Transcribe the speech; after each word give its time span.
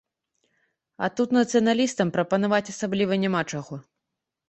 А 1.03 1.09
тут 1.19 1.35
нацыяналістам 1.37 2.07
прапанаваць 2.17 2.65
асабліва 2.77 3.23
няма 3.25 3.41
чаго. 3.51 3.73